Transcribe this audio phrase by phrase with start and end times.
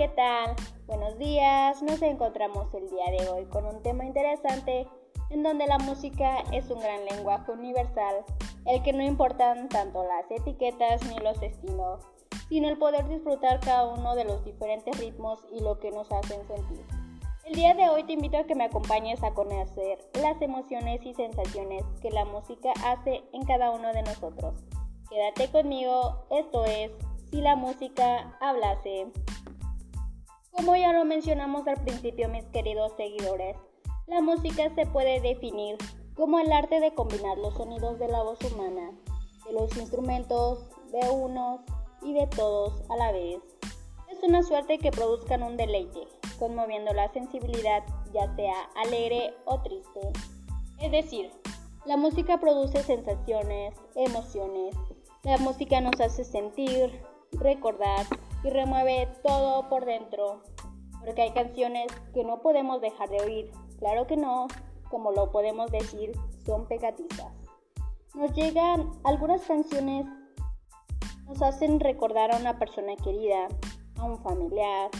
[0.00, 0.56] ¿qué tal?
[0.86, 4.88] Buenos días, nos encontramos el día de hoy con un tema interesante
[5.28, 8.24] en donde la música es un gran lenguaje universal,
[8.64, 12.00] el que no importan tanto las etiquetas ni los estilos,
[12.48, 16.46] sino el poder disfrutar cada uno de los diferentes ritmos y lo que nos hacen
[16.46, 16.82] sentir.
[17.44, 21.12] El día de hoy te invito a que me acompañes a conocer las emociones y
[21.12, 24.64] sensaciones que la música hace en cada uno de nosotros.
[25.10, 26.90] Quédate conmigo, esto es
[27.30, 29.12] Si la música hablase.
[30.52, 33.56] Como ya lo mencionamos al principio, mis queridos seguidores,
[34.06, 35.76] la música se puede definir
[36.14, 38.90] como el arte de combinar los sonidos de la voz humana,
[39.46, 41.60] de los instrumentos, de unos
[42.02, 43.40] y de todos a la vez.
[44.10, 50.00] Es una suerte que produzcan un deleite, conmoviendo la sensibilidad, ya sea alegre o triste.
[50.80, 51.30] Es decir,
[51.86, 54.74] la música produce sensaciones, emociones.
[55.22, 58.06] La música nos hace sentir, recordar
[58.42, 60.42] y remueve todo por dentro.
[61.04, 63.52] Porque hay canciones que no podemos dejar de oír.
[63.78, 64.46] Claro que no,
[64.90, 66.12] como lo podemos decir,
[66.44, 67.32] son pegadizas.
[68.14, 70.06] Nos llegan algunas canciones,
[71.26, 73.48] nos hacen recordar a una persona querida,
[73.98, 74.90] a un familiar,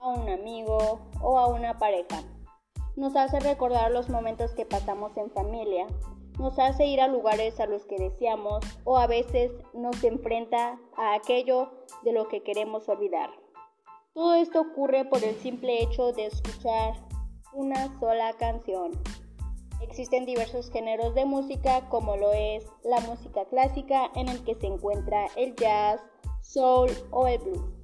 [0.00, 2.22] a un amigo o a una pareja.
[2.96, 5.86] Nos hace recordar los momentos que pasamos en familia.
[6.38, 11.14] Nos hace ir a lugares a los que deseamos o a veces nos enfrenta a
[11.14, 11.70] aquello
[12.02, 13.30] de lo que queremos olvidar.
[14.12, 16.94] Todo esto ocurre por el simple hecho de escuchar
[17.52, 18.92] una sola canción.
[19.80, 24.66] Existen diversos géneros de música como lo es la música clásica en el que se
[24.66, 26.00] encuentra el jazz,
[26.42, 27.75] soul o el blues.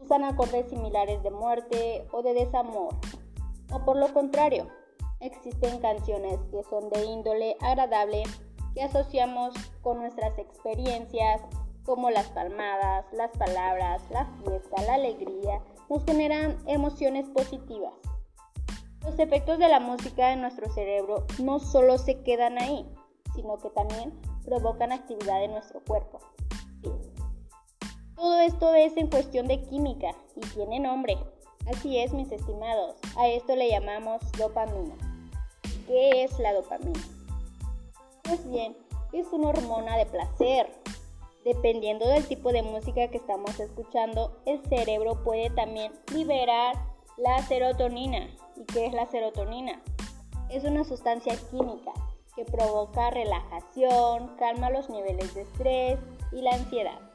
[0.00, 2.94] usan acordes similares de muerte o de desamor.
[3.72, 4.68] O por lo contrario,
[5.20, 8.22] existen canciones que son de índole agradable
[8.74, 11.42] que asociamos con nuestras experiencias
[11.84, 17.94] como las palmadas, las palabras, la fiesta, la alegría, nos generan emociones positivas.
[19.02, 22.86] Los efectos de la música en nuestro cerebro no solo se quedan ahí,
[23.34, 24.12] sino que también
[24.44, 26.18] provocan actividad en nuestro cuerpo.
[28.20, 31.16] Todo esto es en cuestión de química y tiene nombre.
[31.66, 32.96] Así es, mis estimados.
[33.16, 34.94] A esto le llamamos dopamina.
[35.86, 37.00] ¿Qué es la dopamina?
[38.24, 38.76] Pues bien,
[39.14, 40.70] es una hormona de placer.
[41.46, 46.76] Dependiendo del tipo de música que estamos escuchando, el cerebro puede también liberar
[47.16, 48.28] la serotonina.
[48.54, 49.80] ¿Y qué es la serotonina?
[50.50, 51.92] Es una sustancia química
[52.36, 55.98] que provoca relajación, calma los niveles de estrés
[56.32, 57.09] y la ansiedad.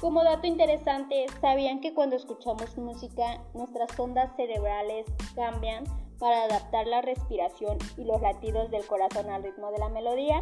[0.00, 5.84] Como dato interesante, ¿sabían que cuando escuchamos música nuestras ondas cerebrales cambian
[6.18, 10.38] para adaptar la respiración y los latidos del corazón al ritmo de la melodía?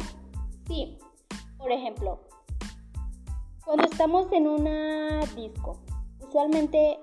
[0.67, 0.97] Sí,
[1.57, 2.19] por ejemplo,
[3.63, 5.77] cuando estamos en una disco,
[6.19, 6.99] usualmente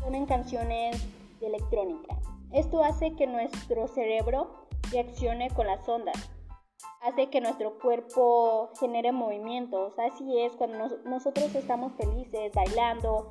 [0.00, 1.04] ponen canciones
[1.40, 2.16] de electrónica.
[2.52, 6.30] Esto hace que nuestro cerebro reaccione con las ondas
[7.04, 9.92] hace que nuestro cuerpo genere movimientos.
[9.98, 13.28] Así es, cuando nosotros estamos felices, bailando,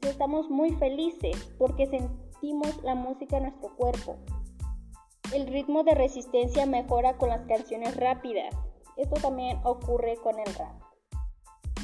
[0.00, 4.16] pues estamos muy felices porque sentimos la música en nuestro cuerpo.
[5.34, 8.54] El ritmo de resistencia mejora con las canciones rápidas.
[8.96, 10.74] Esto también ocurre con el rap.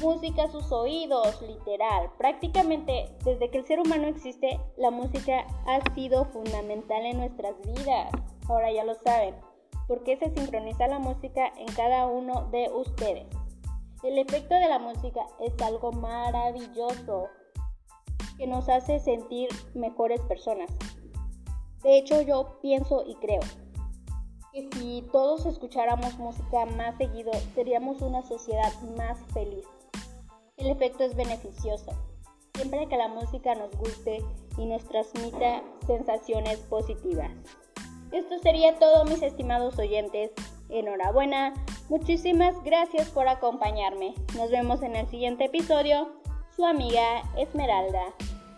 [0.01, 2.11] música a sus oídos, literal.
[2.17, 8.11] Prácticamente desde que el ser humano existe, la música ha sido fundamental en nuestras vidas.
[8.47, 9.46] Ahora ya lo saben.
[9.87, 13.25] ¿Por qué se sincroniza la música en cada uno de ustedes?
[14.03, 17.29] El efecto de la música es algo maravilloso
[18.37, 20.69] que nos hace sentir mejores personas.
[21.83, 23.39] De hecho, yo pienso y creo
[24.51, 29.65] que si todos escucháramos música más seguido, seríamos una sociedad más feliz.
[30.57, 31.91] El efecto es beneficioso,
[32.55, 34.23] siempre que la música nos guste
[34.57, 37.31] y nos transmita sensaciones positivas.
[38.11, 40.31] Esto sería todo mis estimados oyentes.
[40.69, 41.53] Enhorabuena,
[41.89, 44.13] muchísimas gracias por acompañarme.
[44.35, 46.13] Nos vemos en el siguiente episodio.
[46.55, 48.01] Su amiga Esmeralda.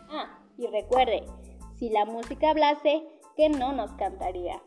[0.10, 1.24] Ah, y recuerde,
[1.78, 3.04] si la música hablase,
[3.36, 4.62] que no nos cantaría.